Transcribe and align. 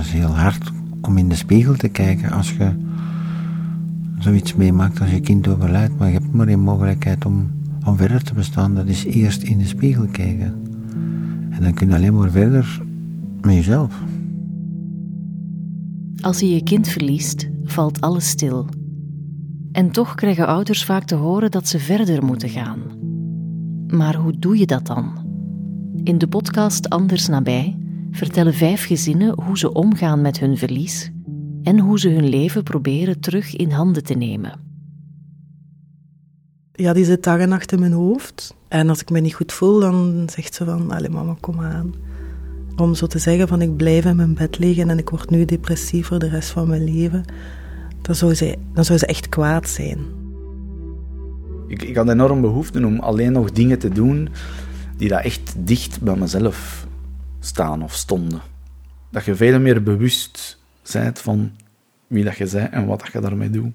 is 0.00 0.12
heel 0.12 0.36
hard 0.36 0.72
om 1.00 1.18
in 1.18 1.28
de 1.28 1.34
spiegel 1.34 1.74
te 1.74 1.88
kijken 1.88 2.30
als 2.30 2.50
je 2.50 2.72
zoiets 4.18 4.54
meemaakt 4.54 5.00
als 5.00 5.10
je 5.10 5.20
kind 5.20 5.48
overlijdt. 5.48 5.98
Maar 5.98 6.08
je 6.08 6.14
hebt 6.14 6.32
maar 6.32 6.48
één 6.48 6.60
mogelijkheid 6.60 7.24
om, 7.24 7.50
om 7.86 7.96
verder 7.96 8.22
te 8.22 8.34
bestaan. 8.34 8.74
Dat 8.74 8.86
is 8.86 9.04
eerst 9.04 9.42
in 9.42 9.58
de 9.58 9.66
spiegel 9.66 10.06
kijken. 10.06 10.54
En 11.50 11.62
dan 11.62 11.74
kun 11.74 11.88
je 11.88 11.94
alleen 11.94 12.14
maar 12.14 12.30
verder 12.30 12.82
met 13.40 13.54
jezelf. 13.54 13.94
Als 16.20 16.40
je 16.40 16.50
je 16.50 16.62
kind 16.62 16.88
verliest, 16.88 17.48
valt 17.64 18.00
alles 18.00 18.28
stil. 18.28 18.68
En 19.72 19.90
toch 19.90 20.14
krijgen 20.14 20.46
ouders 20.46 20.84
vaak 20.84 21.04
te 21.04 21.14
horen 21.14 21.50
dat 21.50 21.68
ze 21.68 21.78
verder 21.78 22.24
moeten 22.24 22.48
gaan. 22.48 22.78
Maar 23.86 24.14
hoe 24.16 24.38
doe 24.38 24.58
je 24.58 24.66
dat 24.66 24.86
dan? 24.86 25.28
In 26.02 26.18
de 26.18 26.28
podcast 26.28 26.88
Anders 26.88 27.26
nabij 27.26 27.79
vertellen 28.10 28.54
vijf 28.54 28.86
gezinnen 28.86 29.42
hoe 29.42 29.58
ze 29.58 29.72
omgaan 29.72 30.20
met 30.20 30.40
hun 30.40 30.56
verlies 30.56 31.10
en 31.62 31.78
hoe 31.78 31.98
ze 31.98 32.08
hun 32.08 32.28
leven 32.28 32.62
proberen 32.62 33.20
terug 33.20 33.56
in 33.56 33.70
handen 33.70 34.04
te 34.04 34.14
nemen. 34.14 34.60
Ja, 36.72 36.92
die 36.92 37.04
zit 37.04 37.22
dag 37.22 37.38
en 37.38 37.48
nacht 37.48 37.72
in 37.72 37.80
mijn 37.80 37.92
hoofd. 37.92 38.54
En 38.68 38.88
als 38.88 39.00
ik 39.00 39.10
me 39.10 39.20
niet 39.20 39.34
goed 39.34 39.52
voel, 39.52 39.80
dan 39.80 40.28
zegt 40.32 40.54
ze 40.54 40.64
van, 40.64 40.90
allee 40.90 41.10
mama, 41.10 41.36
kom 41.40 41.60
aan. 41.60 41.94
Om 42.76 42.94
zo 42.94 43.06
te 43.06 43.18
zeggen 43.18 43.48
van, 43.48 43.62
ik 43.62 43.76
blijf 43.76 44.04
in 44.04 44.16
mijn 44.16 44.34
bed 44.34 44.58
liggen 44.58 44.90
en 44.90 44.98
ik 44.98 45.10
word 45.10 45.30
nu 45.30 45.44
depressief 45.44 46.06
voor 46.06 46.18
de 46.18 46.28
rest 46.28 46.50
van 46.50 46.68
mijn 46.68 46.84
leven, 46.84 47.24
dan 48.02 48.14
zou 48.14 48.34
ze, 48.34 48.56
dan 48.72 48.84
zou 48.84 48.98
ze 48.98 49.06
echt 49.06 49.28
kwaad 49.28 49.68
zijn. 49.68 49.98
Ik, 51.66 51.82
ik 51.82 51.96
had 51.96 52.08
enorm 52.08 52.40
behoefte 52.40 52.86
om 52.86 52.98
alleen 52.98 53.32
nog 53.32 53.52
dingen 53.52 53.78
te 53.78 53.88
doen 53.88 54.28
die 54.96 55.08
daar 55.08 55.24
echt 55.24 55.54
dicht 55.58 56.00
bij 56.00 56.16
mezelf 56.16 56.86
staan 57.40 57.82
of 57.82 57.94
stonden. 57.94 58.40
Dat 59.10 59.24
je 59.24 59.34
veel 59.34 59.60
meer 59.60 59.82
bewust 59.82 60.58
bent 60.92 61.18
van 61.18 61.50
wie 62.06 62.24
dat 62.24 62.36
je 62.36 62.48
bent 62.52 62.72
en 62.72 62.86
wat 62.86 62.98
dat 62.98 63.12
je 63.12 63.20
daarmee 63.20 63.50
doet. 63.50 63.72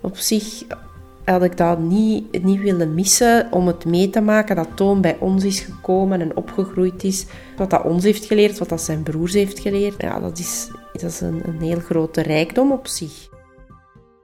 Op 0.00 0.16
zich 0.16 0.64
had 1.24 1.42
ik 1.42 1.56
dat 1.56 1.78
niet, 1.78 2.44
niet 2.44 2.60
willen 2.60 2.94
missen 2.94 3.52
om 3.52 3.66
het 3.66 3.84
mee 3.84 4.10
te 4.10 4.20
maken 4.20 4.56
dat 4.56 4.68
Toon 4.74 5.00
bij 5.00 5.16
ons 5.18 5.44
is 5.44 5.60
gekomen 5.60 6.20
en 6.20 6.36
opgegroeid 6.36 7.04
is. 7.04 7.26
Wat 7.56 7.70
dat 7.70 7.84
ons 7.84 8.04
heeft 8.04 8.24
geleerd, 8.24 8.58
wat 8.58 8.68
dat 8.68 8.82
zijn 8.82 9.02
broers 9.02 9.32
heeft 9.32 9.58
geleerd. 9.58 10.02
Ja, 10.02 10.20
dat 10.20 10.38
is, 10.38 10.70
dat 10.92 11.02
is 11.02 11.20
een, 11.20 11.40
een 11.44 11.60
heel 11.60 11.80
grote 11.80 12.22
rijkdom 12.22 12.72
op 12.72 12.86
zich. 12.86 13.28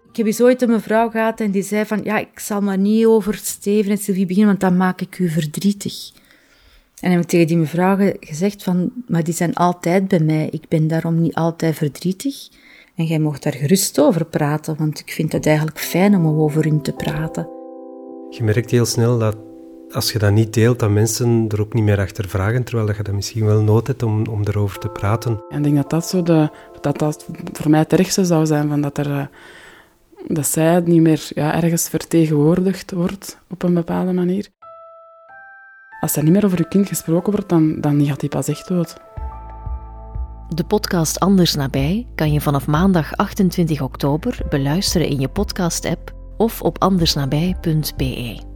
Ik 0.09 0.17
heb 0.17 0.27
eens 0.27 0.41
ooit 0.41 0.63
een 0.63 0.71
mevrouw 0.71 1.11
gehad 1.11 1.41
en 1.41 1.51
die 1.51 1.63
zei 1.63 1.87
van, 1.87 2.01
ja, 2.05 2.19
ik 2.19 2.39
zal 2.39 2.61
maar 2.61 2.79
niet 2.79 3.07
over 3.07 3.35
Steven 3.35 3.91
en 3.91 3.99
Sylvie 3.99 4.27
beginnen, 4.27 4.49
want 4.49 4.61
dan 4.61 4.77
maak 4.77 5.01
ik 5.01 5.19
u 5.19 5.29
verdrietig. 5.29 6.13
En 7.01 7.11
heb 7.11 7.21
ik 7.21 7.27
tegen 7.27 7.47
die 7.47 7.57
mevrouw 7.57 8.13
gezegd 8.21 8.63
van, 8.63 8.93
maar 9.07 9.25
die 9.25 9.35
zijn 9.35 9.55
altijd 9.55 10.09
bij 10.09 10.21
mij. 10.21 10.49
Ik 10.51 10.69
ben 10.69 10.89
daarom 10.89 11.21
niet 11.21 11.35
altijd 11.35 11.77
verdrietig. 11.77 12.49
En 12.95 13.05
jij 13.05 13.19
mocht 13.19 13.43
daar 13.43 13.55
gerust 13.55 14.01
over 14.01 14.25
praten, 14.25 14.77
want 14.79 14.99
ik 14.99 15.11
vind 15.13 15.33
het 15.33 15.47
eigenlijk 15.47 15.79
fijn 15.79 16.17
om 16.17 16.27
over 16.27 16.65
hun 16.65 16.83
te 16.83 16.93
praten. 16.93 17.49
Je 18.31 18.43
merkt 18.43 18.71
heel 18.71 18.85
snel 18.85 19.19
dat 19.19 19.37
als 19.91 20.13
je 20.13 20.19
dat 20.19 20.33
niet 20.33 20.53
deelt, 20.53 20.79
dat 20.79 20.91
mensen 20.91 21.45
er 21.49 21.61
ook 21.61 21.73
niet 21.73 21.85
meer 21.85 21.99
achter 21.99 22.29
vragen, 22.29 22.65
terwijl 22.65 22.87
dat 22.87 22.97
je 22.97 23.03
dat 23.03 23.15
misschien 23.15 23.45
wel 23.45 23.63
nood 23.63 23.87
hebt 23.87 24.03
om, 24.03 24.27
om 24.27 24.41
erover 24.45 24.79
te 24.79 24.89
praten. 24.89 25.45
En 25.49 25.57
ik 25.57 25.63
denk 25.63 25.77
dat 25.77 25.91
dat, 25.91 26.07
zo 26.07 26.23
de, 26.23 26.51
dat 26.81 26.99
dat 26.99 27.27
voor 27.53 27.71
mij 27.71 27.81
het 27.81 27.93
ergste 27.93 28.25
zou 28.25 28.47
zijn, 28.47 28.69
van 28.69 28.81
dat, 28.81 28.99
er, 28.99 29.11
eh, 29.11 29.27
dat 30.27 30.47
zij 30.47 30.81
niet 30.81 31.01
meer 31.01 31.29
ja, 31.29 31.63
ergens 31.63 31.89
vertegenwoordigd 31.89 32.93
wordt 32.93 33.39
op 33.51 33.63
een 33.63 33.75
bepaalde 33.75 34.13
manier. 34.13 34.49
Als 36.05 36.17
er 36.17 36.23
niet 36.23 36.33
meer 36.33 36.45
over 36.45 36.59
je 36.59 36.69
kind 36.69 36.89
gesproken 36.89 37.33
wordt, 37.33 37.49
dan, 37.49 37.81
dan 37.81 38.05
gaat 38.07 38.21
hij 38.21 38.29
pas 38.29 38.49
echt 38.49 38.69
dood. 38.69 38.97
De 40.49 40.65
podcast 40.65 41.21
Anders 41.21 41.55
Nabij 41.55 42.07
kan 42.15 42.33
je 42.33 42.41
vanaf 42.41 42.67
maandag 42.67 43.17
28 43.17 43.81
oktober 43.81 44.39
beluisteren 44.49 45.09
in 45.09 45.21
je 45.21 45.29
podcast-app 45.29 46.15
of 46.37 46.63
op 46.63 46.83
andersnabij.be. 46.83 48.54